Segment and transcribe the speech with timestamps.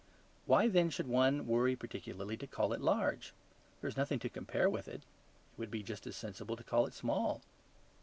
[0.47, 3.33] Why, then, should one worry particularly to call it large?
[3.81, 4.87] There is nothing to compare it with.
[4.87, 5.03] It
[5.57, 7.43] would be just as sensible to call it small.